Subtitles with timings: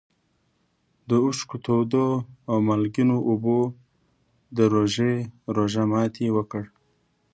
[1.09, 2.07] د اوښکو تودو
[2.49, 3.59] او مالګینو اوبو
[4.57, 5.13] د روژې
[5.55, 6.63] روژه ماتي وکړ.